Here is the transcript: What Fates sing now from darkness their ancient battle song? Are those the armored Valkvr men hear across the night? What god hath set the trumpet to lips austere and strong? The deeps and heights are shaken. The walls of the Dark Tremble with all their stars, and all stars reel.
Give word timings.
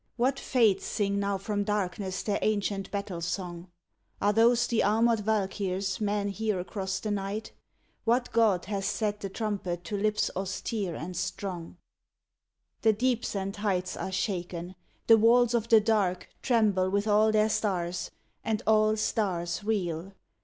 What 0.17 0.39
Fates 0.39 0.83
sing 0.83 1.19
now 1.19 1.37
from 1.37 1.63
darkness 1.63 2.23
their 2.23 2.39
ancient 2.41 2.89
battle 2.89 3.21
song? 3.21 3.67
Are 4.19 4.33
those 4.33 4.65
the 4.65 4.81
armored 4.81 5.19
Valkvr 5.19 6.01
men 6.01 6.29
hear 6.29 6.59
across 6.59 6.99
the 6.99 7.11
night? 7.11 7.51
What 8.03 8.31
god 8.31 8.65
hath 8.65 8.85
set 8.85 9.19
the 9.19 9.29
trumpet 9.29 9.83
to 9.83 9.95
lips 9.97 10.31
austere 10.35 10.95
and 10.95 11.15
strong? 11.15 11.77
The 12.81 12.93
deeps 12.93 13.35
and 13.35 13.55
heights 13.55 13.95
are 13.95 14.11
shaken. 14.11 14.73
The 15.05 15.19
walls 15.19 15.53
of 15.53 15.67
the 15.67 15.79
Dark 15.79 16.29
Tremble 16.41 16.89
with 16.89 17.07
all 17.07 17.31
their 17.31 17.49
stars, 17.49 18.09
and 18.43 18.63
all 18.65 18.97
stars 18.97 19.63
reel. 19.63 20.13